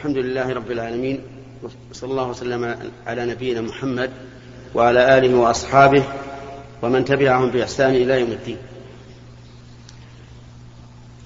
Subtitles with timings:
[0.00, 1.20] الحمد لله رب العالمين
[1.90, 4.10] وصلى الله وسلم على نبينا محمد
[4.74, 6.04] وعلى آله وأصحابه
[6.82, 8.56] ومن تبعهم بإحسان إلى يوم الدين.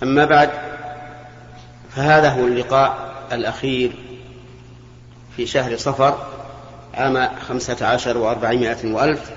[0.02, 0.50] أما بعد
[1.90, 3.92] فهذا هو اللقاء الأخير
[5.36, 6.26] في شهر صفر
[6.94, 9.30] عام خمسة عشر وأربعمائة وألف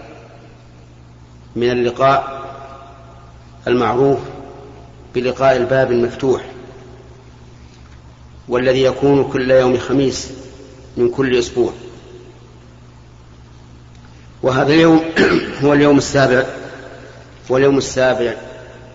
[1.55, 2.41] من اللقاء
[3.67, 4.19] المعروف
[5.15, 6.56] بلقاء الباب المفتوح.
[8.47, 10.29] والذي يكون كل يوم خميس
[10.97, 11.73] من كل أسبوع.
[14.43, 15.01] وهذا اليوم
[15.63, 16.45] هو اليوم السابع
[17.49, 18.33] واليوم السابع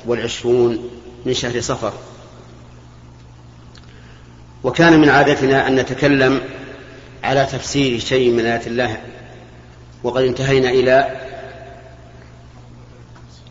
[0.07, 0.91] والعشرون
[1.27, 1.93] من شهر صفر.
[4.65, 6.41] وكان من عادتنا أن نتكلم
[7.25, 9.01] على تفسير شيء من آيات الله.
[10.05, 11.21] وقد انتهينا إلى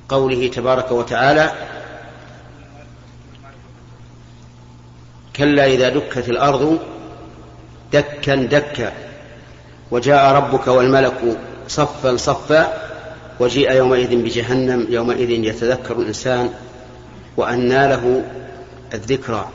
[0.10, 1.52] قوله تبارك وتعالى
[5.36, 6.80] كلا إذا دكت الأرض
[7.94, 8.94] دكا دكا
[9.92, 11.38] وجاء ربك والملك
[11.68, 12.74] صفا صفا
[13.40, 16.50] وجيء يومئذ بجهنم يومئذ يتذكر الإنسان
[17.38, 18.24] وأنى له
[18.94, 19.50] الذكرى.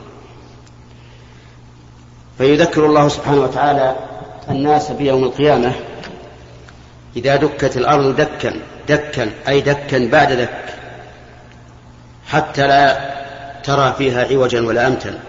[2.37, 3.95] فيذكر الله سبحانه وتعالى
[4.49, 5.73] الناس بيوم القيامة
[7.15, 8.53] إذا دكت الأرض دكا
[8.89, 10.63] دكا أي دكا بعد دك
[12.27, 12.97] حتى لا
[13.63, 15.19] ترى فيها عوجا ولا أمتا.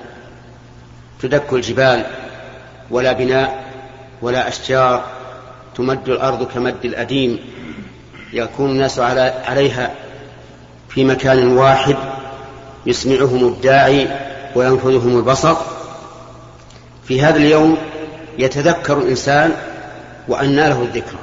[1.23, 2.07] تدك الجبال
[2.91, 3.65] ولا بناء
[4.23, 5.05] ولا أشجار
[5.77, 7.39] تمد الأرض كمد الأديم
[8.33, 9.91] يكون الناس على عليها
[10.89, 11.97] في مكان واحد
[12.87, 14.09] يسمعهم الداعي
[14.55, 15.57] وينفذهم البصر.
[17.05, 17.77] في هذا اليوم
[18.39, 19.53] يتذكر الإنسان
[20.29, 21.19] وأنى له الذكرى.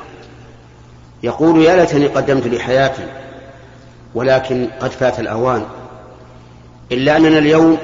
[1.24, 3.08] يقول يا ليتني قدمت لحياتي
[4.16, 5.66] ولكن قد فات الأوان.
[6.92, 7.78] إلا أننا اليوم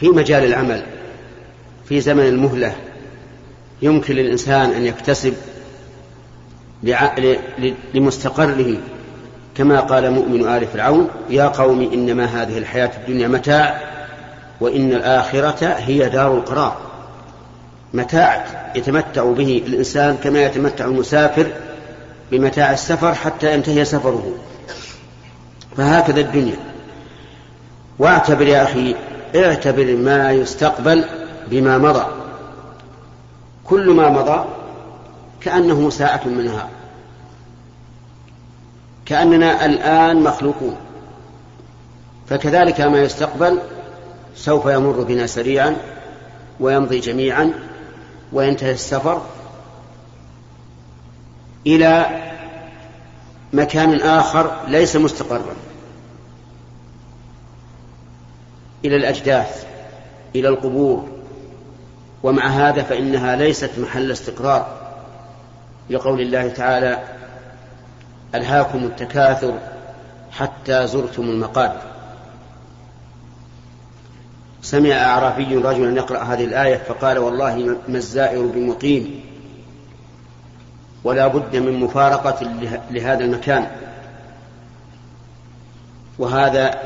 [0.00, 0.82] في مجال العمل
[1.88, 2.74] في زمن المهلة
[3.82, 5.34] يمكن للإنسان أن يكتسب
[7.94, 8.76] لمستقره
[9.56, 13.80] كما قال مؤمن آل فرعون يا قوم إنما هذه الحياة الدنيا متاع
[14.60, 16.76] وإن الآخرة هي دار القرار.
[17.94, 18.44] متاع
[18.76, 21.46] يتمتع به الإنسان كما يتمتع المسافر
[22.30, 24.34] بمتاع السفر حتى ينتهي سفره.
[25.76, 26.56] فهكذا الدنيا.
[27.98, 28.94] واعتبر يا أخي
[29.34, 31.04] اعتبر ما يستقبل
[31.50, 32.06] بما مضى.
[33.64, 34.44] كل ما مضى
[35.40, 36.68] كأنه ساعة من نهار.
[39.06, 40.76] كأننا الآن مخلوقون.
[42.28, 43.58] فكذلك ما يستقبل
[44.36, 45.76] سوف يمر بنا سريعا
[46.60, 47.52] ويمضي جميعا
[48.32, 49.22] وينتهي السفر
[51.66, 52.22] إلى
[53.52, 55.56] مكان آخر ليس مستقرا.
[58.86, 59.66] إلى الأجداث
[60.34, 61.08] إلى القبور.
[62.22, 64.66] ومع هذا فإنها ليست محل استقرار.
[65.90, 66.98] لقول الله تعالى
[68.34, 69.58] ألهاكم التكاثر
[70.30, 71.82] حتى زرتم المقابر
[74.62, 79.20] سمع أعرابي رجلا يقرأ هذه الآية فقال والله ما الزائر بمقيم.
[81.04, 82.42] ولا بد من مفارقة
[82.90, 83.66] لهذا المكان.
[86.18, 86.85] وهذا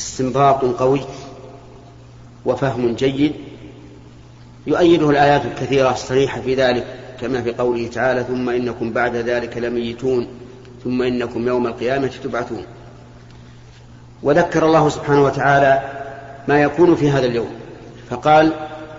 [0.00, 1.00] استنباط قوي
[2.44, 3.32] وفهم جيد
[4.66, 6.86] يؤيده الآيات الكثيرة الصريحة في ذلك
[7.20, 10.28] كما في قوله تعالى ثم إنكم بعد ذلك لميتون
[10.84, 12.64] ثم إنكم يوم القيامة تبعثون.
[14.22, 15.82] وذكر الله سبحانه وتعالى
[16.48, 17.50] ما يكون في هذا اليوم
[18.10, 18.52] فقال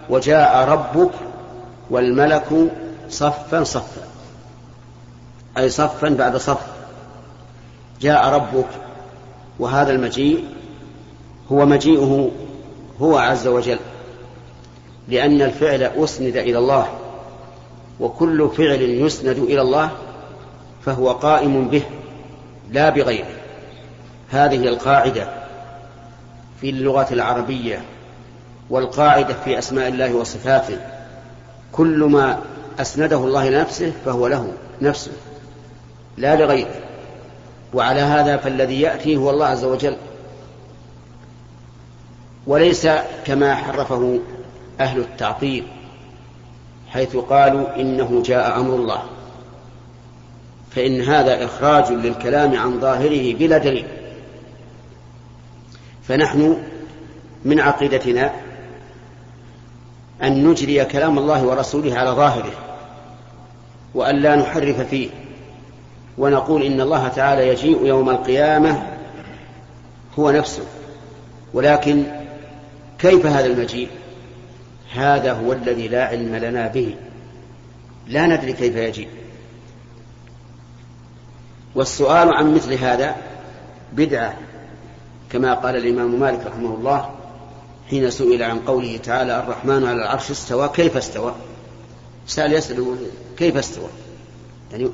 [0.09, 1.11] وجاء ربك
[1.89, 2.71] والملك
[3.09, 4.01] صفا صفا
[5.57, 6.61] أي صفا بعد صف
[8.01, 8.67] جاء ربك
[9.59, 10.45] وهذا المجيء
[11.51, 12.31] هو مجيئه
[13.01, 13.79] هو عز وجل
[15.07, 16.87] لأن الفعل أسند إلى الله
[17.99, 19.91] وكل فعل يسند إلى الله
[20.85, 21.83] فهو قائم به
[22.71, 23.35] لا بغيره.
[24.29, 25.27] هذه القاعدة
[26.61, 27.81] في اللغة العربية
[28.69, 30.77] والقاعدة في أسماء الله وصفاته
[31.71, 32.39] كل ما
[32.79, 35.11] أسنده الله لنفسه فهو له نفسه
[36.17, 36.75] لا لغيره.
[37.73, 39.97] وعلى هذا فالذي يأتي هو الله عز وجل.
[42.47, 42.87] وليس
[43.25, 44.19] كما حرفه
[44.79, 45.63] أهل التعطيل
[46.89, 49.03] حيث قالوا إنه جاء أمر الله.
[50.75, 53.87] فإن هذا إخراج للكلام عن ظاهره بلا دليل.
[56.03, 56.57] فنحن
[57.45, 58.31] من عقيدتنا
[60.23, 62.53] أن نجري كلام الله ورسوله على ظاهره
[63.95, 65.09] وأن لا نحرف فيه
[66.17, 68.83] ونقول إن الله تعالى يجيء يوم القيامة
[70.19, 70.63] هو نفسه.
[71.53, 72.20] ولكن
[73.01, 73.89] كيف هذا المجيء؟
[74.93, 76.95] هذا هو الذي لا علم لنا به.
[78.07, 79.07] لا ندري كيف يجيب
[81.75, 83.15] والسؤال عن مثل هذا
[83.93, 84.37] بدعة
[85.29, 87.09] كما قال الإمام مالك رحمه الله
[87.89, 91.35] حين سئل عن قوله تعالى الرحمن على العرش استوى كيف استوى؟
[92.27, 92.97] سأل يسأل
[93.37, 93.89] كيف استوى؟
[94.71, 94.89] يعني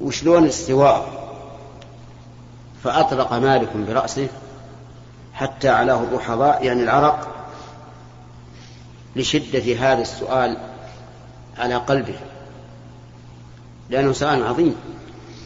[0.00, 1.22] وشلون الاستواء
[2.84, 4.28] فأطلق مالك برأسه
[5.42, 7.46] حتى علاه الرحضاء يعني العرق
[9.16, 10.56] لشدة هذا السؤال
[11.58, 12.14] على قلبه.
[13.90, 14.76] لأنه سؤال عظيم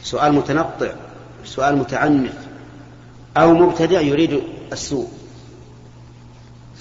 [0.03, 0.93] سؤال متنطع
[1.45, 2.35] سؤال متعنف
[3.37, 5.09] أو مبتدع يريد السوء.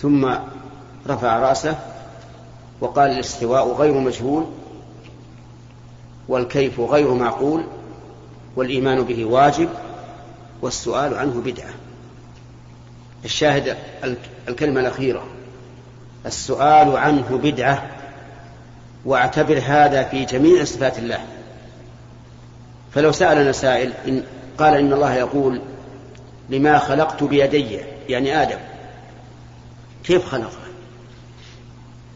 [0.02, 0.36] ثم
[1.08, 1.80] رفع رأسه
[2.82, 4.46] وقال الاستواء غير مجهول
[6.28, 7.64] والكيف غير معقول
[8.56, 9.70] والإيمان به واجب
[10.62, 11.85] والسؤال عنه بدعة.
[13.26, 13.78] الشاهد
[14.48, 15.26] الكلمة الأخيرة.
[16.26, 17.92] السؤال عنه بدعة
[19.06, 21.20] واعتبر هذا في جميع صفات الله.
[22.94, 24.24] فلو سألنا سائل إن
[24.58, 25.62] قال إن الله يقول
[26.50, 27.80] لما خلقت بيدي
[28.10, 28.60] يعني آدم.
[30.04, 30.58] كيف خلقه؟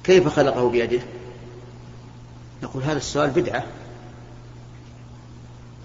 [0.04, 1.02] كيف خلقه بيده؟
[2.64, 3.64] نقول هذا السؤال بدعة.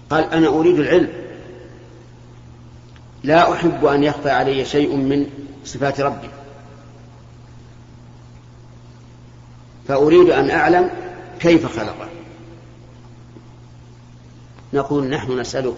[0.09, 1.24] قال أنا أريد العلم.
[3.25, 5.29] لا أحب أن يخفى علي شيء من
[5.65, 6.29] صفات ربي.
[9.87, 10.89] فأريد أن أعلم
[11.39, 12.09] كيف خلقه
[14.73, 15.77] نقول نحن نسألك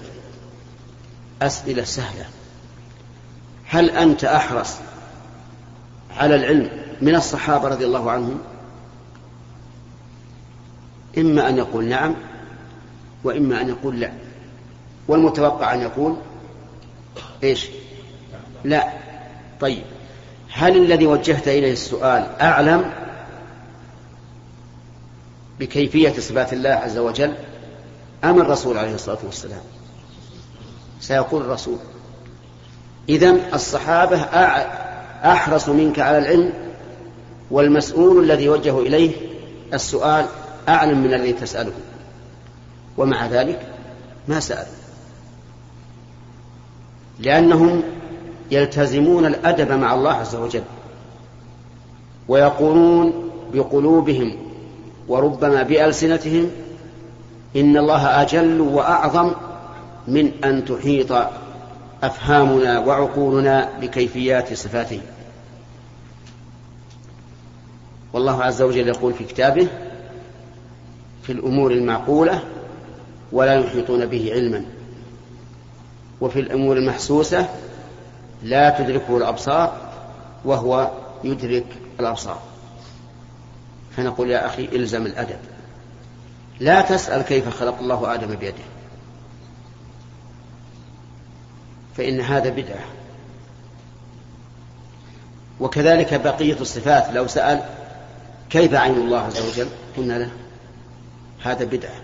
[1.42, 2.26] أسئلة سهلة.
[3.66, 4.76] هل أنت أحرص
[6.18, 6.70] على العلم
[7.02, 8.40] من الصحابة رضي الله عنهم؟
[11.18, 12.16] إما أن يقول نعم
[13.24, 14.12] وإما أن يقول لا.
[15.08, 16.16] والمتوقع أن يقول
[17.44, 17.68] إيش؟
[18.64, 18.94] لا.
[19.60, 19.84] طيب.
[20.52, 22.92] هل الذي وجهت إليه السؤال أعلم
[25.60, 27.34] بكيفية صفات الله عز وجل
[28.24, 29.62] أم الرسول عليه الصلاة والسلام؟
[31.00, 31.78] سيقول الرسول
[33.10, 34.18] إذن الصحابة
[35.24, 36.54] أحرص منك على العلم
[37.52, 39.16] والمسؤول الذي يوجه إليه
[39.74, 40.26] السؤال
[40.70, 41.72] أعلم من الذي تسأله.
[42.98, 43.74] ومع ذلك
[44.28, 44.68] ما سأل.
[47.20, 47.84] لأنهم
[48.52, 50.64] يلتزمون الأدب مع الله عز وجل
[52.28, 53.14] ويقولون
[53.54, 54.36] بقلوبهم
[55.08, 56.52] وربما بألسنتهم
[57.56, 59.32] إن الله أجل وأعظم
[60.08, 61.12] من أن تحيط
[62.04, 65.02] أفهامنا وعقولنا بكيفيات صفاته.
[68.14, 69.68] والله عز وجل يقول في كتابه
[71.24, 72.44] في الأمور المعقولة
[73.32, 74.66] ولا يحيطون به علما.
[76.22, 77.50] وفي الأمور المحسوسة
[78.44, 79.92] لا تدركه الأبصار
[80.46, 80.92] وهو
[81.24, 81.66] يدرك
[82.00, 82.42] الأبصار.
[83.98, 85.40] فنقول يا أخي إلزم الأدب.
[86.60, 88.64] لا تسأل كيف خلق الله آدم بيده.
[91.98, 92.86] فإن هذا بدعة.
[95.60, 97.64] وكذلك بقية الصفات لو سأل
[98.50, 100.30] كيف عين الله عز وجل قلنا له
[101.44, 102.02] هذا بدعة.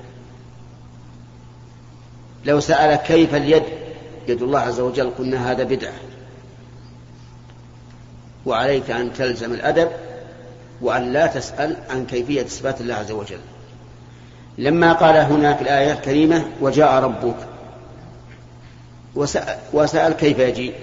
[2.46, 3.64] لو سأل كيف اليد
[4.28, 5.94] يد الله عز وجل قلنا هذا بدعة.
[8.46, 9.90] وعليك أن تلزم الأدب
[10.82, 13.40] وأن لا تسأل عن كيفية صفات الله عز وجل.
[14.58, 17.36] لما قال هنا في الآية الكريمة وجاء ربك.
[19.16, 20.74] وسأل, وسأل كيف يجيء؟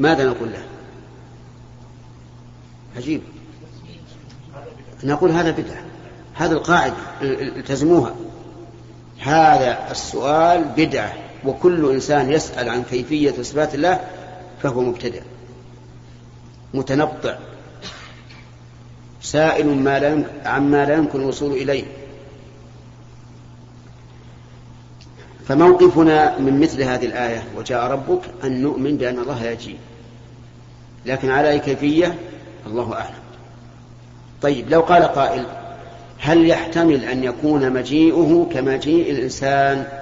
[0.00, 0.62] ماذا نقول له؟
[2.96, 3.22] عجيب.
[5.04, 5.82] نقول هذا بدعة.
[6.34, 8.14] هذا القاعدة التزموها.
[9.20, 11.12] هذا السؤال بدعة.
[11.44, 14.00] وكل إنسان يسأل عن كيفية صفات الله
[14.62, 15.20] فهو مبتدع
[16.74, 17.38] متنطع
[19.22, 21.84] سائل ما لا عما لا يمكن الوصول إليه.
[25.48, 29.78] فموقفنا من مثل هذه الآية وجاء ربك أن نؤمن بأن الله يجيء
[31.06, 32.18] لكن على أي كيفية؟
[32.66, 33.22] الله أعلم.
[34.42, 35.46] طيب لو قال قائل
[36.18, 40.01] هل يحتمل أن يكون مجيئه كمجيء الإنسان؟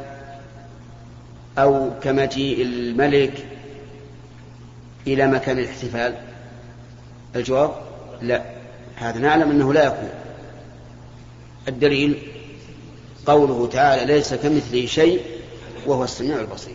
[1.59, 3.47] أو كمجيء الملك
[5.07, 6.15] إلى مكان الاحتفال.
[7.37, 7.71] الجواب؟
[8.23, 8.43] لا.
[8.97, 10.09] هذا نعلم أنه لا يكون.
[11.69, 12.19] الدليل
[13.27, 15.21] قوله تعالى ليس كمثله شيء
[15.87, 16.75] وهو السميع البصير.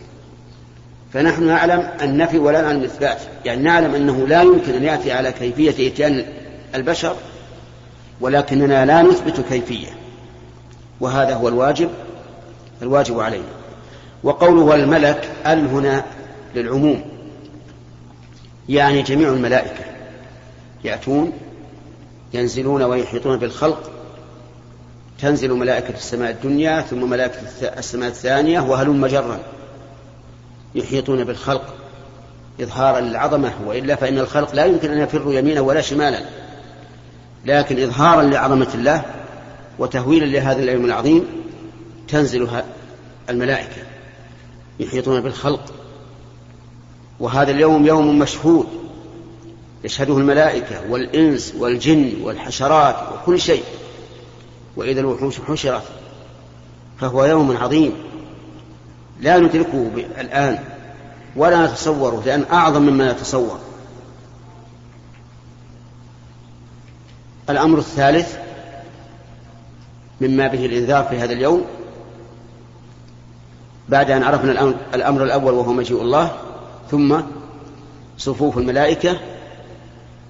[1.12, 3.18] فنحن نعلم النفي ولا نعلم الإثبات.
[3.44, 6.24] يعني نعلم أنه لا يمكن أن يأتي على كيفية إتيان
[6.74, 7.16] البشر
[8.20, 9.88] ولكننا لا نثبت كيفية.
[11.00, 11.90] وهذا هو الواجب
[12.82, 13.65] الواجب علينا.
[14.22, 16.04] وقوله الملك ال هنا
[16.54, 17.02] للعموم.
[18.68, 19.84] يعني جميع الملائكة
[20.84, 21.32] يأتون
[22.34, 23.90] ينزلون ويحيطون بالخلق.
[25.18, 27.38] تنزل ملائكة السماء الدنيا ثم ملائكة
[27.78, 29.38] السماء الثانية وهلم جرا
[30.74, 31.74] يحيطون بالخلق
[32.60, 36.20] إظهارا للعظمة وإلا فإن الخلق لا يمكن أن يفروا يمينا ولا شمالا.
[37.44, 39.02] لكن إظهارا لعظمة الله
[39.78, 41.26] وتهويلا لهذا اليوم العظيم
[42.08, 42.48] تنزل
[43.30, 43.82] الملائكة.
[44.80, 45.72] يحيطون بالخلق.
[47.20, 48.66] وهذا اليوم يوم مشهود
[49.84, 53.64] يشهده الملائكة والإنس والجن والحشرات وكل شيء.
[54.76, 55.82] وإذا الوحوش حشرت
[57.00, 57.92] فهو يوم عظيم.
[59.20, 59.90] لا ندركه
[60.20, 60.58] الآن
[61.36, 63.58] ولا نتصوره لأن أعظم مما نتصور
[67.50, 68.36] الأمر الثالث
[70.20, 71.64] مما به الإنذار في هذا اليوم
[73.88, 76.32] بعد أن عرفنا الأمر الأول وهو مجيء الله
[76.90, 77.20] ثم
[78.18, 79.18] صفوف الملائكة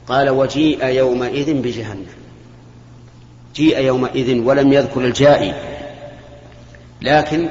[0.09, 2.07] قال وجيء يومئذ بجهنم.
[3.55, 5.55] جيء يومئذ ولم يذكر الجائي
[7.03, 7.49] لكن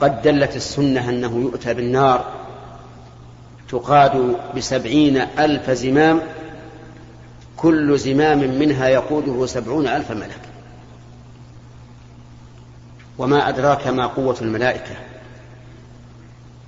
[0.00, 2.24] قد دلت السنة أنه يؤتى بالنار
[3.68, 6.20] تقاد بسبعين ألف زمام
[7.56, 10.40] كل زمام منها يقوده سبعون ألف ملك.
[13.18, 14.96] وما أدراك ما قوة الملائكة؟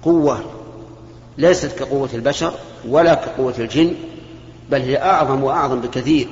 [0.06, 0.44] قوة
[1.38, 2.54] ليست كقوة البشر
[2.88, 3.94] ولا كقوة الجن
[4.70, 6.28] بل هي أعظم وأعظم بكثير.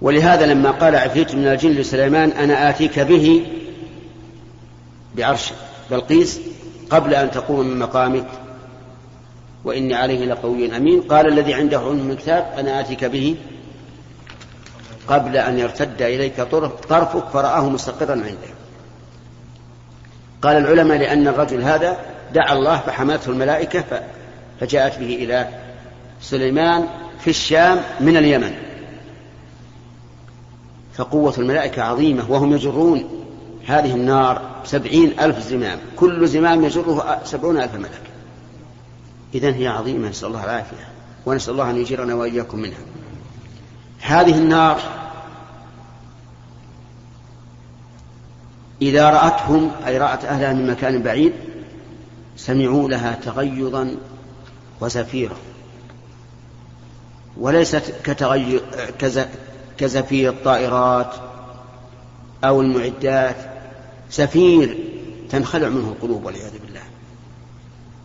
[0.00, 3.46] ولهذا لما قال عفريت من الجن لسليمان أنا آتيك به
[5.16, 5.52] بعرش
[5.90, 6.40] بلقيس
[6.90, 8.26] قبل أن تقوم من مقامك
[9.64, 11.00] وإني عليه لقوي أمين.
[11.00, 13.36] قال الذي عنده علم من الكتاب أنا آتيك به
[15.08, 16.40] قبل أن يرتد إليك
[16.88, 18.59] طرفك فرآه مستقرا عنده
[20.42, 21.96] قال العلماء لأن الرجل هذا
[22.34, 24.02] دعا الله فحملته الملائكة
[24.60, 25.48] فجاءت به إلى
[26.20, 26.86] سليمان
[27.20, 28.52] في الشام من اليمن.
[30.94, 33.04] فقوة الملائكة عظيمة وهم يجرون
[33.66, 35.78] هذه النار سبعين ألف زمام.
[35.96, 38.02] كل زمام يجره سبعون ألف ملك.
[39.34, 40.88] إذن هي عظيمة نسأل الله العافية
[41.26, 42.80] ونسأل الله أن يجيرنا وإياكم منها.
[44.00, 44.80] هذه النار
[48.82, 51.32] إذا رأتهم أي رأت أهلها من مكان بعيد
[52.36, 53.96] سمعوا لها تغيظا
[54.80, 55.36] وزفيرا.
[57.36, 58.62] وليست كتغير
[59.78, 61.14] كزفير الطائرات
[62.44, 63.36] أو المعدات.
[64.12, 64.78] زفير
[65.30, 66.80] تنخلع منه القلوب والعياذ بالله.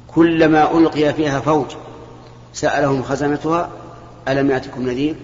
[0.08, 1.68] كلما ألقي فيها فوج
[2.54, 3.70] سألهم خزنتها
[4.28, 5.16] ألم يأتكم نذير؟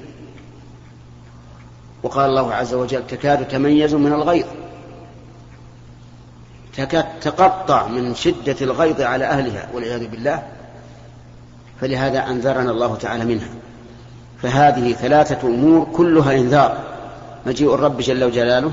[2.03, 4.45] وقال الله عز وجل تكاد تميز من الغيظ.
[6.77, 10.43] تكاد تقطع من شدة الغيظ على أهلها والعياذ بالله
[11.81, 13.49] فلهذا أنذرنا الله تعالى منها.
[14.41, 16.77] فهذه ثلاثة أمور كلها إنذار.
[17.45, 18.71] مجيء الرب جل جلاله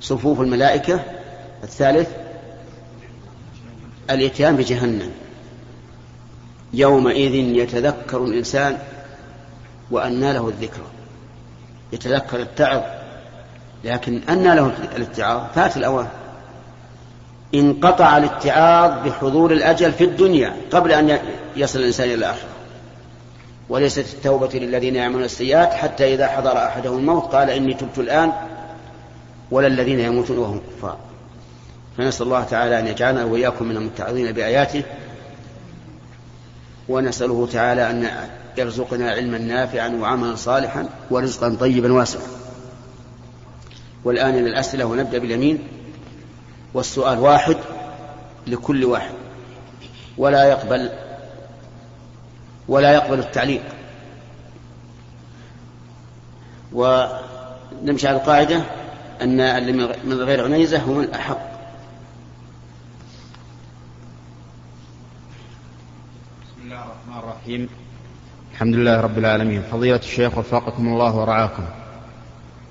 [0.00, 1.00] صفوف الملائكة
[1.62, 2.08] الثالث
[4.10, 5.10] الإتيان بجهنم.
[6.72, 8.78] يومئذ يتذكر الإنسان
[9.90, 10.80] وأنى له الذكر
[11.92, 12.82] يتذكر التعظ
[13.84, 16.08] لكن أنى له الاتعاظ فات الأوان.
[17.54, 21.18] انقطع الاتعاظ بحضور الأجل في الدنيا قبل أن
[21.56, 22.48] يصل الإنسان إلى الآخرة.
[23.68, 28.32] وليست التوبة للذين يعملون السيئات حتى إذا حضر أحدهم الموت قال إني تبت الآن
[29.50, 30.96] ولا الذين يموتون وهم كفار.
[31.98, 34.82] فنسأل الله تعالى أن يجعلنا وإياكم من المتعظين بآياته
[36.88, 38.10] ونسأله تعالى أن
[38.58, 42.22] يرزقنا علما نافعا وعملا صالحا ورزقا طيبا واسعا.
[44.04, 45.58] والآن إلى الأسئلة ونبدأ باليمين.
[46.74, 47.56] والسؤال واحد
[48.46, 49.14] لكل واحد.
[50.18, 50.90] ولا يقبل
[52.68, 53.62] ولا يقبل التعليق.
[56.72, 58.62] ونمشي على القاعدة
[59.22, 59.72] أن اللي
[60.04, 61.52] من غير عنيزة هم الأحق.
[66.42, 67.68] بسم الله الرحمن الرحيم.
[68.52, 69.62] الحمد لله رب العالمين.
[69.62, 71.64] فضيلة الشيخ وفقكم الله ورعاكم.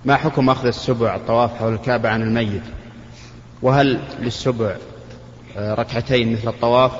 [0.05, 2.63] ما حكم أخذ السبع الطواف حول الكعبة عن الميت؟
[3.61, 4.75] وهل للسبع
[5.57, 6.91] آه، ركعتين مثل الطواف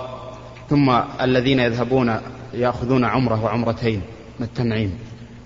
[0.70, 0.90] ثم
[1.22, 2.20] الذين يذهبون
[2.54, 4.02] يأخذون عمرة وعمرتين
[4.40, 5.00] من التنعيم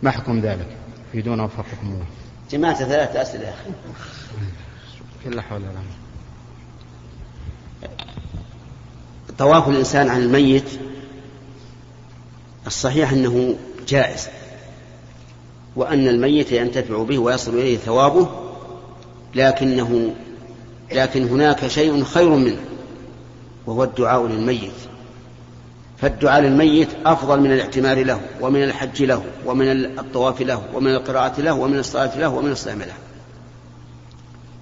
[0.03, 0.67] ما حكم ذلك؟
[1.09, 2.05] يفيدون وفقكم الله.
[2.51, 5.29] جماعة ثلاث أسئلة يا أخي.
[5.35, 5.69] لا حول ولا
[9.37, 10.79] طواف الإنسان عن الميت
[12.67, 13.55] الصحيح أنه
[13.87, 14.27] جائز
[15.75, 18.29] وأن الميت ينتفع به ويصل إليه ثوابه
[19.35, 20.15] لكنه
[20.91, 22.59] لكن هناك شيء خير منه
[23.65, 24.71] وهو الدعاء للميت.
[25.97, 31.53] فالدعاء للميت أفضل من الاعتمار له ومن الحج له ومن الطواف له ومن القراءة له
[31.53, 32.93] ومن الصلاة له ومن الصيام له.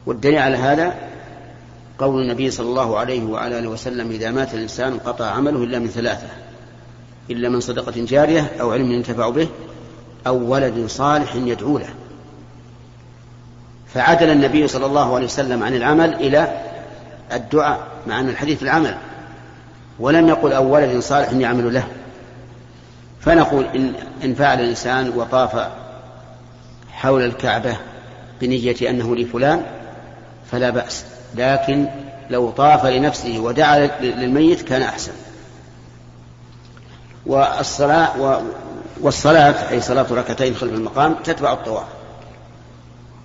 [0.06, 0.96] والدليل على هذا
[2.00, 5.88] قول النبي صلى الله عليه وعلى آله وسلم إذا مات الإنسان انقطع عمله إلا من
[5.88, 6.28] ثلاثة
[7.30, 9.48] إلا من صدقة جارية أو علم ينتفع به
[10.28, 11.90] أو ولد صالح يدعو له.
[13.94, 16.62] فعدل النبي صلى الله عليه وسلم عن العمل إلى
[17.34, 18.98] الدعاء مع أن الحديث العمل
[20.00, 21.88] ولم يقل أو ولد صالح يعمل له.
[23.22, 25.68] فنقول إن إن فعل الإنسان وطاف
[26.92, 27.78] حول الكعبة
[28.42, 29.64] بنية أنه لفلان
[30.52, 31.88] فلا بأس لكن
[32.30, 35.12] لو طاف لنفسه ودعا للميت كان أحسن.
[37.26, 38.42] والصلاة
[39.02, 41.88] والصلاة أي صلاة ركعتين خلف المقام تتبع الطواف.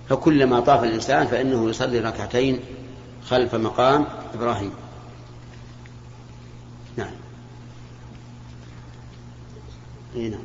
[0.09, 2.59] فكلما طاف الإنسان فإنه يصلي ركعتين
[3.25, 4.71] خلف مقام إبراهيم.
[6.97, 7.11] نعم.
[10.15, 10.39] إي نعم.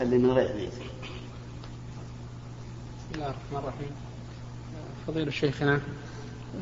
[0.00, 0.80] اللي من غير بسم
[3.14, 3.90] الله الرحمن الرحيم.
[5.06, 5.80] فضيلة شيخنا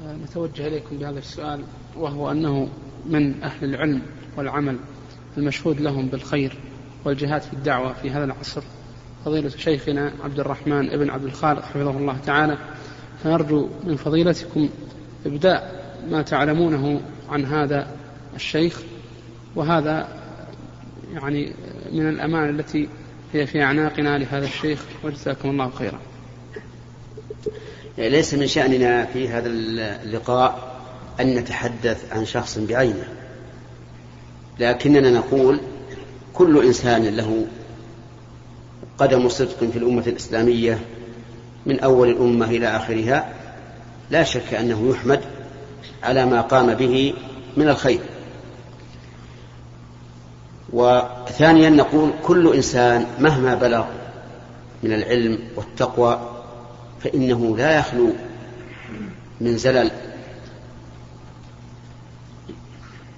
[0.05, 1.65] نتوجه إليكم بهذا السؤال
[1.97, 2.69] وهو أنه
[3.07, 4.03] من أهل العلم
[4.37, 4.79] والعمل
[5.37, 6.59] المشهود لهم بالخير
[7.05, 8.63] والجهاد في الدعوة في هذا العصر.
[9.25, 12.59] فضيلة شيخنا عبد الرحمن ابن عبد الخالق حفظه الله تعالى.
[13.25, 14.69] فنرجو من فضيلتكم
[15.27, 17.87] إبداء ما تعلمونه عن هذا
[18.37, 18.81] الشيخ
[19.57, 20.09] وهذا
[21.15, 21.53] يعني
[21.93, 22.89] من الأمان التي
[23.33, 26.01] هي في أعناقنا لهذا الشيخ وجزاكم الله خيرا.
[27.99, 30.81] ليس من شأننا في هذا اللقاء
[31.21, 33.09] أن نتحدث عن شخص بعينه
[34.61, 35.61] لكننا نقول
[36.35, 37.47] كل إنسان له
[38.99, 40.79] قدم صدق في الأمة الإسلامية
[41.67, 43.35] من أول الأمة إلى آخرها
[44.11, 45.21] لا شك أنه يحمد
[46.03, 47.15] على ما قام به
[47.57, 48.01] من الخير.
[50.73, 53.85] وثانيا نقول كل إنسان مهما بلغ
[54.83, 56.31] من العلم والتقوى
[57.01, 58.11] فإنه لا يخلو
[59.41, 59.91] من زلل.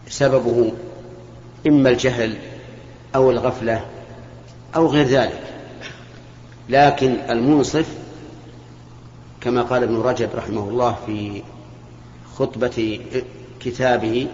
[0.09, 0.73] سببه
[1.67, 2.37] إما الجهل
[3.15, 3.85] أو الغفلة
[4.77, 5.56] أو غير ذلك.
[6.69, 7.87] لكن المنصف
[9.41, 11.43] كما قال ابن رجب رحمه الله في
[12.35, 13.01] خطبة
[13.61, 14.29] كتابه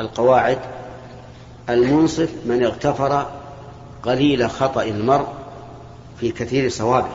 [0.00, 0.58] القواعد
[1.68, 3.30] المنصف من اغتفر
[4.02, 5.28] قليل خطأ المرء
[6.20, 7.12] في كثير صوابه.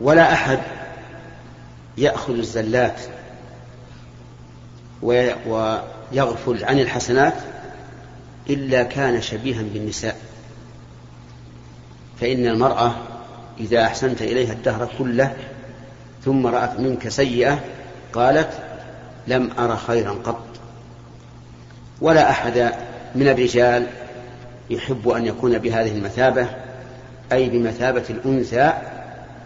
[0.00, 0.58] ولا أحد
[1.98, 3.00] يأخذ الزلات
[5.02, 7.34] ويغفل عن الحسنات
[8.50, 10.16] إلا كان شبيها بالنساء.
[12.20, 12.94] فإن المرأة
[13.60, 15.36] إذا أحسنت إليها الدهر كله
[16.24, 17.60] ثم رأت منك سيئة
[18.12, 18.50] قالت
[19.26, 20.44] لم أر خيرا قط.
[22.00, 22.72] ولا أحد
[23.14, 23.86] من الرجال
[24.70, 26.46] يحب أن يكون بهذه المثابة
[27.32, 28.72] أي بمثابة الأنثى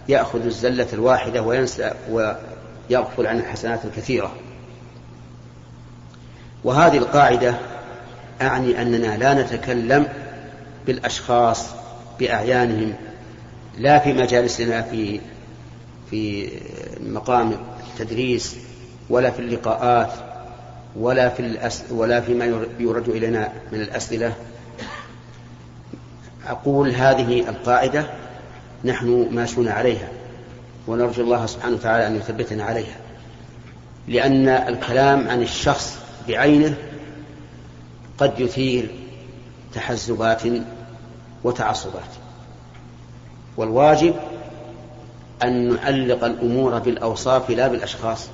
[0.08, 4.32] يأخذ الزلة الواحدة وينسى ويغفل عن الحسنات الكثيرة.
[6.64, 7.54] وهذه القاعدة
[8.42, 10.06] أعني أننا لا نتكلم
[10.86, 11.66] بالأشخاص
[12.20, 12.94] بأعيانهم
[13.78, 15.20] لا في مجالسنا في
[16.10, 16.50] في
[17.00, 17.56] مقام
[17.92, 18.56] التدريس
[19.10, 20.12] ولا في اللقاءات
[20.96, 24.32] ولا في الأس ولا فيما يورد إلينا من الأسئلة.
[26.46, 28.06] أقول هذه القاعدة
[28.84, 30.08] نحن ماشون عليها
[30.86, 32.96] ونرجو الله سبحانه وتعالى أن يثبتنا عليها
[34.08, 36.74] لأن الكلام عن الشخص بعينه
[38.18, 38.90] قد يثير
[39.74, 40.42] تحزبات
[41.44, 42.10] وتعصبات.
[43.56, 44.14] والواجب
[45.42, 48.28] أن نعلق الأمور بالأوصاف لا بالأشخاص.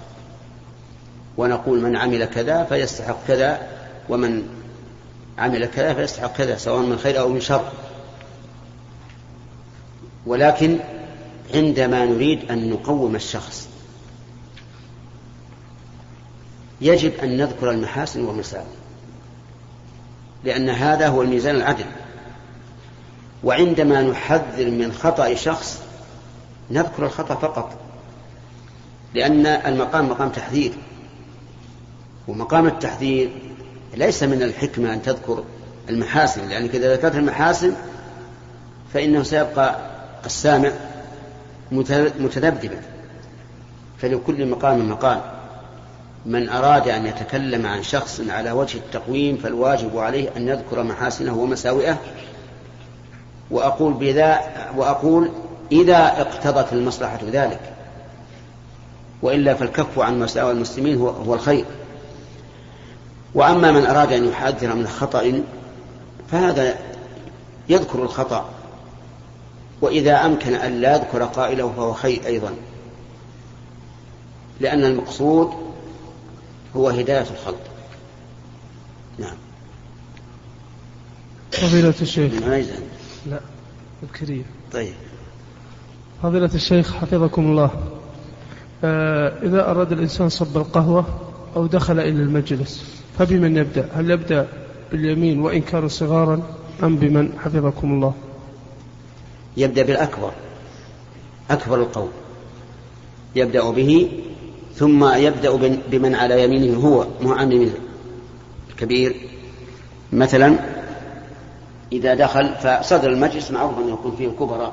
[1.37, 3.68] ونقول من عمل كذا فيستحق كذا
[4.09, 4.49] ومن
[5.38, 7.73] عمل كذا فيستحق كذا سواء من خير أو من شر.
[10.27, 10.79] ولكن
[11.55, 13.68] عندما نريد أن نقوم الشخص
[16.81, 18.82] يجب أن نذكر المحاسن والمساوئ.
[20.44, 21.85] لأن هذا هو الميزان العدل.
[23.44, 25.83] وعندما نحذر من خطأ شخص
[26.70, 27.78] نذكر الخطأ فقط
[29.14, 30.72] لأن المقام مقام تحذير.
[32.28, 33.31] ومقام التحذير
[33.94, 35.44] ليس من الحكمة أن تذكر
[35.88, 37.74] المحاسن لأنك إذا ذكرت المحاسن
[38.94, 39.76] فإنه سيبقى
[40.26, 40.70] السامع
[42.18, 42.81] متذبذبا.
[43.98, 45.20] فلكل مقام مقام.
[46.26, 51.98] من أراد أن يتكلم عن شخص على وجه التقويم فالواجب عليه أن يذكر محاسنه ومساوئه.
[53.50, 54.40] وأقول بذا
[54.76, 55.30] وأقول
[55.72, 57.61] إذا اقتضت المصلحة ذلك.
[59.22, 61.64] وإلا فالكف عن مساوى المسلمين هو, هو الخير.
[63.35, 65.42] وأما من أراد أن يحذر من خطأ
[66.30, 66.76] فهذا
[67.68, 68.48] يذكر الخطأ.
[69.80, 72.54] وإذا أمكن أن لا يذكر قائله فهو خير أيضا.
[74.61, 75.62] لأن المقصود
[76.76, 77.61] هو هداية الخلق.
[79.18, 79.37] نعم.
[81.52, 82.32] فضيلة الشيخ.
[83.26, 83.40] لا
[84.02, 84.44] الكريم.
[84.72, 84.94] طيب.
[86.22, 87.70] فضيلة الشيخ حفظكم الله.
[88.85, 91.04] آه إذا أراد الإنسان صب القهوة
[91.56, 92.85] أو دخل إلى المجلس
[93.18, 94.48] فبمن يبدأ؟ هل يبدأ
[94.92, 96.42] باليمين وإن كانوا صغارا
[96.82, 98.14] أم بمن؟ حفظكم الله.
[99.56, 100.32] يبدأ بالأكبر.
[101.50, 102.11] أكبر القوم
[103.37, 104.11] يبدأ به
[104.76, 105.56] ثم يبدأ
[105.90, 107.74] بمن على يمينه هو مو عن يمينه
[108.70, 109.16] الكبير.
[110.12, 110.58] مثلا
[111.92, 114.72] إذا دخل فصدر المجلس معروف أن يكون فيه الكبراء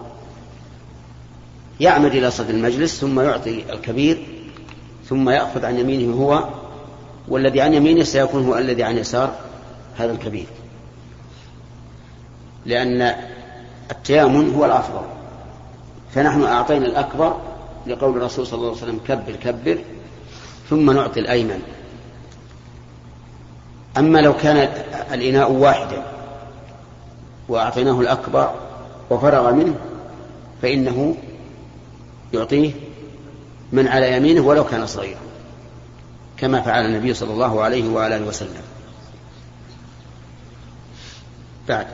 [1.80, 4.28] يعمد إلى صدر المجلس ثم يعطي الكبير
[5.06, 6.44] ثم يأخذ عن يمينه هو
[7.28, 9.36] والذي عن يمينه سيكون هو الذي عن يسار
[9.98, 10.46] هذا الكبير.
[12.66, 13.16] لأن
[13.92, 15.02] التيامن هو الأفضل.
[16.14, 17.38] فنحن أعطينا الأكبر
[17.88, 19.78] لقول الرسول صلى الله عليه وسلم كبر كبر
[20.70, 21.62] ثم نعطي الأيمن.
[23.98, 24.58] أما لو كان
[25.14, 26.04] الإناء واحدا
[27.50, 28.54] وأعطيناه الأكبر
[29.10, 29.76] وفرغ منه
[30.62, 31.16] فإنه
[32.34, 32.72] يعطيه
[33.72, 35.20] من على يمينه ولو كان صغيرا
[36.38, 38.62] كما فعل النبي صلى الله عليه وآله وسلم.
[41.68, 41.88] بعد.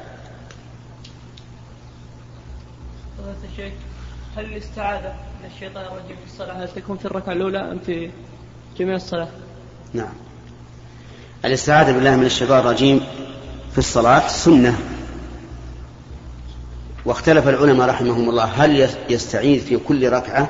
[4.38, 6.64] هل الاستعاذة الشيطان الرجيم في الصلاة.
[6.64, 8.12] هل تكون في الركعة الأولى أم في
[8.80, 9.28] جميع الصلاة؟
[9.94, 10.14] نعم.
[11.46, 13.02] الاستعاذة بالله من الشيطان الرجيم
[13.72, 14.80] في الصلاة سنة.
[17.06, 20.50] واختلف العلماء رحمهم الله هل يستعيذ في كل ركعة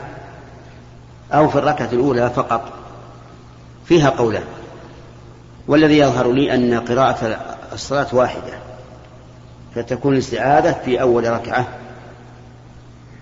[1.32, 2.74] أو في الركعة الأولى فقط؟
[3.86, 4.44] فيها قولان.
[5.68, 7.40] والذي يظهر لي أن قراءة
[7.74, 8.54] الصلاة واحدة
[9.76, 11.68] فتكون الاستعاذة في أول ركعة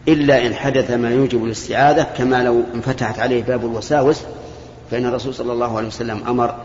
[0.08, 4.22] إلا إن حدث ما يوجب الاستعاذة كما لو انفتحت عليه باب الوساوس
[4.92, 6.56] فإن الرسول صلى الله عليه وسلم أمر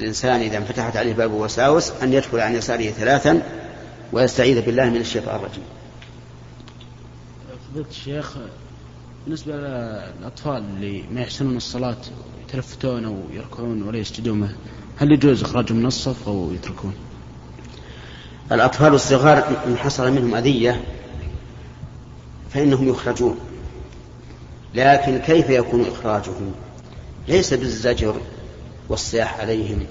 [0.00, 3.42] الإنسان إذا انفتحت عليه باب الوساوس أن يدخل عن يساره ثلاثا
[4.12, 5.64] ويستعيذ بالله من الشيطان الرجيم
[7.70, 8.36] فضيلة الشيخ
[9.24, 11.96] بالنسبة للأطفال اللي ما يحسنون الصلاة
[12.48, 14.52] يتلفتون أو يركعون ولا يسجدون
[14.96, 16.94] هل يجوز إخراجهم من الصف أو يتركون؟
[18.52, 20.80] الأطفال الصغار إن حصل منهم أذية
[22.54, 23.38] فإنهم يخرجون.
[24.74, 26.52] لكن كيف يكون إخراجهم؟
[27.28, 28.20] ليس بالزجر
[28.88, 29.86] والصياح عليهم.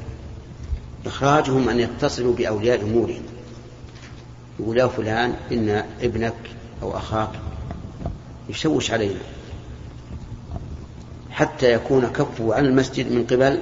[1.06, 3.24] إخراجهم أن يتصلوا بأولياء أمورهم.
[4.60, 6.36] يقول يا فلان إن ابنك
[6.82, 7.30] أو أخاك
[8.50, 9.20] يشوش علينا.
[11.32, 13.60] حتى يكون كفه عن المسجد من قبل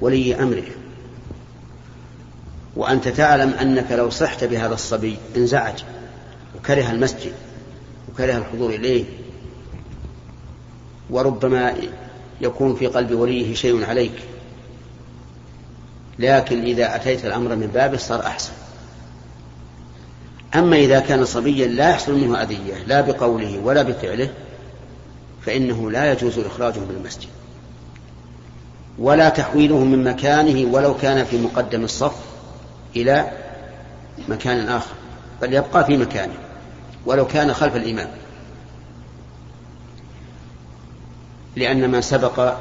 [0.00, 0.64] ولي أمره.
[2.76, 5.82] وأنت تعلم أنك لو صحت بهذا الصبي انزعج
[6.56, 7.32] وكره المسجد.
[8.14, 9.04] وكره الحضور إليه.
[11.10, 11.74] وربما
[12.40, 14.12] يكون في قلب وليه شيء عليك.
[16.18, 18.52] لكن إذا أتيت الأمر من بابه صار أحسن.
[20.54, 24.28] أما إذا كان صبيا لا يحصل منه أذية لا بقوله ولا بفعله
[25.46, 27.28] فإنه لا يجوز إخراجه من المسجد.
[28.98, 32.16] ولا تحويله من مكانه ولو كان في مقدم الصف
[32.96, 33.30] إلى
[34.28, 34.94] مكان آخر
[35.42, 36.34] بل يبقى في مكانه.
[37.06, 38.08] ولو كان خلف الإمام.
[41.56, 42.54] لأن ما سبق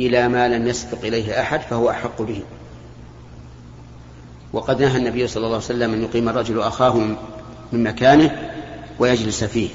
[0.00, 2.42] إلى ما لم يسبق إليه أحد فهو أحق به.
[4.52, 6.94] وقد نهى النبي صلى الله عليه وسلم أن يقيم الرجل أخاه
[7.72, 8.52] من مكانه
[8.98, 9.68] ويجلس فيه.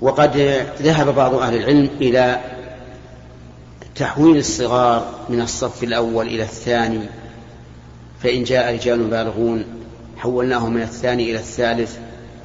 [0.00, 0.36] وقد
[0.82, 2.40] ذهب بعض أهل العلم إلى
[3.96, 7.00] تحويل الصغار من الصف الأول إلى الثاني
[8.22, 9.64] فإن جاء رجال بالغون
[10.16, 11.98] حولناهم من الثاني إلى الثالث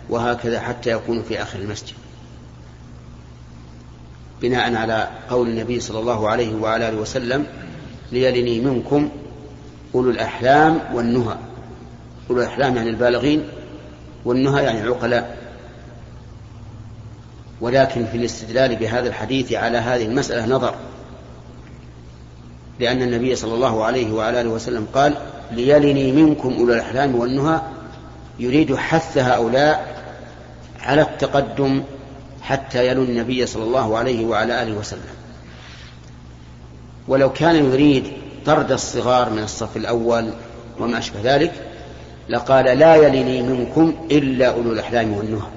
[0.10, 1.96] وهكذا حتى يكونوا في آخر المسجد.
[4.42, 7.46] بناء على قول النبي صلى الله عليه وعلى آله وسلم
[8.12, 9.10] ليلني منكم
[9.96, 11.38] أولو الأحلام والنهى.
[12.30, 13.44] أولو الأحلام يعني البالغين
[14.26, 15.38] والنهى يعني العقلاء.
[17.62, 20.76] ولكن في الاستدلال بهذا الحديث على هذه المسألة نظر.
[22.80, 25.18] لأن النبي صلى الله عليه وعلى آله وسلم قال
[25.52, 27.62] ليلني منكم أولو الأحلام والنهى
[28.40, 30.04] يريد حث هؤلاء
[30.82, 31.84] على التقدم
[32.42, 35.02] حتى يلوا النبي صلى الله عليه وعلى آله وسلم.
[37.08, 38.04] ولو كان يريد
[38.46, 40.30] طرد الصغار من الصف الأول
[40.80, 41.54] وما أشبه ذلك
[42.30, 45.48] لقال لا يلني منكم إلا أولو الأحلام والنهى.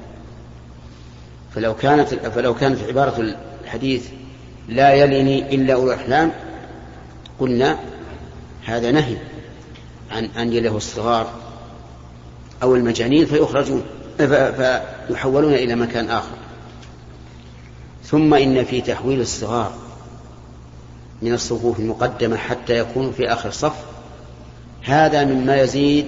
[1.55, 4.09] فلو كانت فلو كانت عبارة الحديث
[4.69, 6.31] لا يلني إلا أولو الأحلام
[7.41, 7.79] قلنا
[8.65, 9.17] هذا نهي.
[10.11, 11.31] عن أن يله الصغار
[12.63, 13.83] أو المجانين فيخرجون
[14.19, 16.37] فيحولون إلى مكان آخر.
[18.05, 19.73] ثم إن في تحويل الصغار
[21.23, 23.77] من الصفوف المقدمة حتى يكونوا في آخر صف
[24.83, 26.07] هذا مما يزيد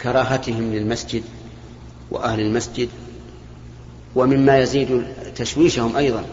[0.00, 1.22] كراهتهم للمسجد
[2.10, 2.88] وأهل المسجد
[4.14, 5.04] ومما يزيد
[5.36, 6.24] تشويشهم أيضا.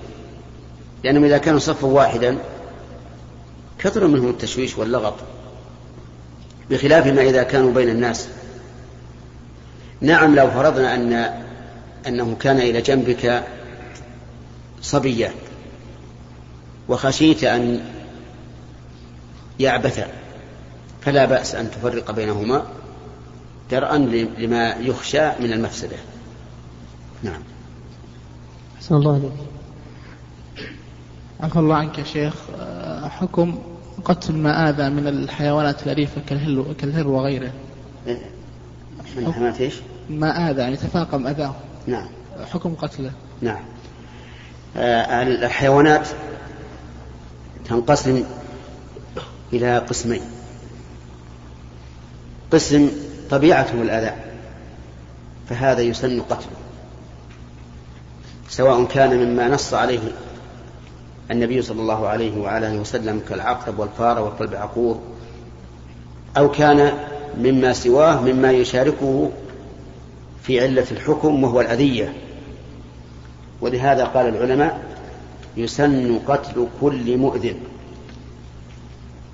[1.03, 2.37] لأنهم إذا كانوا صفا واحدا
[3.79, 5.13] كثر منهم التشويش واللغط.
[6.69, 8.27] بخلاف ما إذا كانوا بين الناس.
[10.01, 11.41] نعم لو فرضنا أن
[12.07, 13.43] أنه كان إلى جنبك
[14.81, 15.33] صبيان
[16.89, 17.79] وخشيت أن
[19.59, 20.07] يعبثا
[21.01, 22.65] فلا بأس أن تفرق بينهما
[23.71, 23.97] درءا
[24.37, 25.97] لما يخشى من المفسدة.
[27.23, 27.41] نعم.
[28.77, 29.31] أحسن الله عليك
[31.39, 32.33] عفى الله عنك يا شيخ.
[33.19, 33.59] حكم
[34.05, 36.21] قتل ما آذى من الحيوانات الأليفة
[36.77, 37.51] كالهر وغيره.
[38.07, 38.17] من
[39.17, 39.75] الحيوانات إيش؟
[40.09, 41.55] ما آذى يعني تفاقم أذاه.
[41.87, 42.07] نعم.
[42.53, 43.11] حكم قتله.
[43.41, 43.63] نعم.
[44.77, 46.07] آه الحيوانات
[47.65, 48.23] تنقسم
[49.53, 50.21] إلى قسمين.
[52.51, 52.91] قسم
[53.29, 54.13] طبيعته الأذى
[55.49, 56.57] فهذا يسن قتله
[58.49, 59.99] سواء كان مما نص عليه
[61.31, 64.99] النبي صلى الله عليه وعلى وسلم كالعقرب والفار والكلب عقور
[66.37, 66.93] أو كان
[67.37, 69.31] مما سواه مما يشاركه
[70.43, 72.13] في علة الحكم وهو الأذية.
[73.61, 74.83] ولهذا قال العلماء
[75.57, 77.55] يسن قتل كل مؤذن.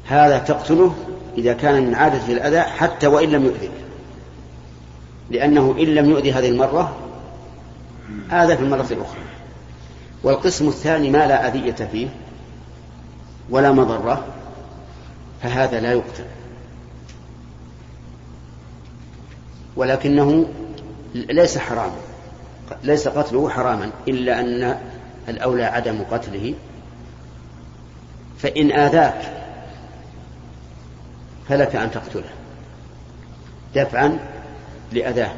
[0.05, 0.95] هذا تقتله
[1.37, 3.71] إذا كان من عادة الأذى حتى وإن لم يؤذك
[5.31, 6.95] لأنه إن لم يؤذي هذه المرة
[8.31, 9.36] آذى في المرة الأخرى.
[10.23, 12.07] والقسم الثاني ما لا أذية فيه
[13.49, 14.25] ولا مضرة
[15.43, 16.25] فهذا لا يقتل.
[19.75, 20.45] ولكنه
[21.15, 21.95] ليس حراما
[22.83, 24.79] ليس قتله حراما إلا أن
[25.29, 26.53] الأولى عدم قتله.
[28.37, 29.33] فإن آذاك
[31.49, 32.29] فلك أن تقتله
[33.75, 34.19] دفعا
[34.91, 35.31] لأذاه.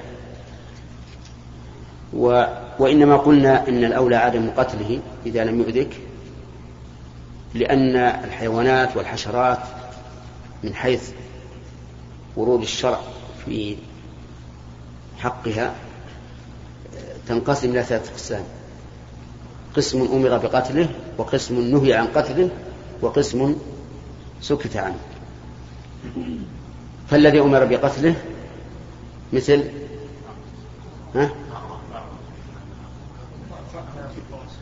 [2.13, 2.43] و
[2.79, 5.99] وإنما قلنا إن الأولى عدم قتله إذا لم يؤذك
[7.53, 9.59] لأن الحيوانات والحشرات
[10.63, 11.11] من حيث
[12.37, 12.99] ورود الشرع
[13.45, 13.75] في
[15.17, 15.75] حقها
[17.27, 18.43] تنقسم إلى ثلاثة أقسام
[19.75, 22.49] قسم أمر بقتله وقسم نهي عن قتله
[23.01, 23.55] وقسم
[24.41, 24.97] سكت عنه
[27.09, 28.15] فالذي أمر بقتله
[29.33, 29.63] مثل
[31.15, 31.29] ها؟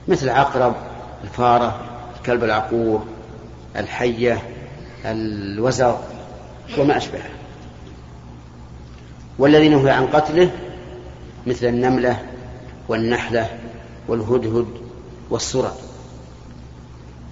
[0.07, 0.75] مثل عقرب
[1.23, 1.79] الفارة
[2.17, 3.05] الكلب العقور
[3.75, 4.43] الحية
[5.05, 5.95] الوزغ
[6.77, 7.29] وما أشبهه.
[9.39, 10.51] والذي نهي عن قتله
[11.47, 12.19] مثل النملة
[12.87, 13.49] والنحلة
[14.07, 14.67] والهدهد
[15.29, 15.71] والسرى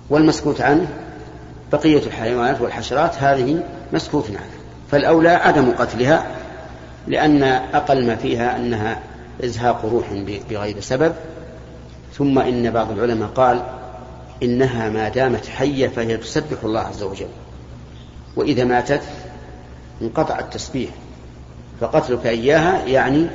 [0.10, 0.88] والمسكوت عنه
[1.72, 4.42] بقية الحيوانات والحشرات هذه مسكوت عنها
[4.92, 6.26] فالأولى عدم قتلها
[7.08, 9.00] لأن أقل ما فيها أنها
[9.44, 10.06] إزهاق روح
[10.50, 11.14] بغير سبب.
[12.18, 13.64] ثم إن بعض العلماء قال
[14.44, 17.28] إنها ما دامت حية فهي تسبح الله عز وجل.
[18.36, 19.02] وإذا ماتت
[20.02, 20.90] انقطع التسبيح.
[21.82, 23.28] فقتلك إياها يعني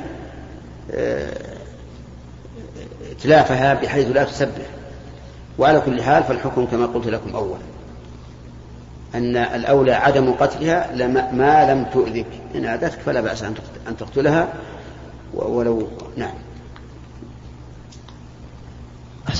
[3.11, 4.65] إتلافها بحيث لا تسبح.
[5.59, 7.61] وعلى كل حال فالحكم كما قلت لكم أولا
[9.15, 12.25] أن الأولى عدم قتلها لما ما لم تؤذك.
[12.55, 13.43] إن أعدتك فلا بأس
[13.87, 14.53] أن تقتلها.
[15.33, 16.33] ولو نعم.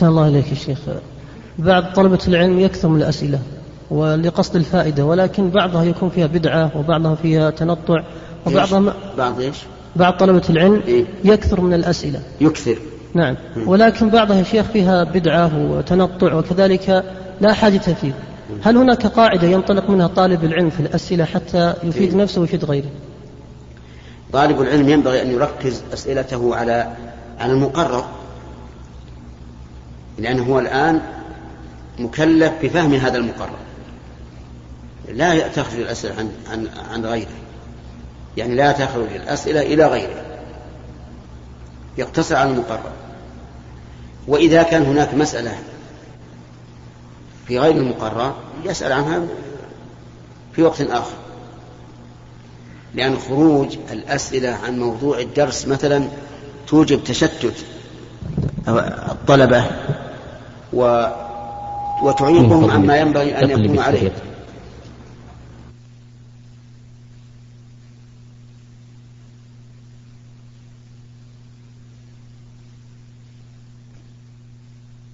[0.01, 0.77] أحسن الله إليك يا شيخ.
[1.59, 3.39] بعض طلبة العلم يكثر من الأسئلة
[3.91, 8.03] ولقصد الفائدة ولكن بعضها يكون فيها بدعة وبعضها فيها تنطع
[8.45, 9.57] وبعضها بعض إيش؟
[9.95, 12.19] بعض طلبة العلم إيه؟ يكثر من الأسئلة.
[12.41, 12.77] يكثر.
[13.13, 13.35] نعم.
[13.65, 17.03] ولكن بعضها يا شيخ فيها بدعة وتنطع وكذلك
[17.41, 18.13] لا حاجة فيه.
[18.63, 22.89] هل هناك قاعدة ينطلق منها طالب العلم في الأسئلة حتى يفيد إيه؟ نفسه ويفيد غيره؟
[24.33, 26.87] طالب العلم ينبغي أن يركز أسئلته على
[27.39, 28.20] على المقرر.
[30.17, 31.01] لأنه هو الآن
[31.99, 33.57] مكلف بفهم هذا المقرر.
[35.09, 37.29] لا تخرج الأسئلة عن عن عن غيره.
[38.37, 40.25] يعني لا تخرج الأسئلة إلى غيره.
[41.97, 42.91] يقتصر على المقرر.
[44.27, 45.57] وإذا كان هناك مسألة
[47.47, 49.21] في غير المقرر يسأل عنها
[50.55, 51.15] في وقت آخر.
[52.93, 56.07] لأن خروج الأسئلة عن موضوع الدرس مثلا
[56.67, 57.65] توجب تشتت
[58.67, 59.65] الطلبة
[60.73, 61.05] و
[62.03, 64.11] وتعيقهم عما ينبغي أن يكونوا عليه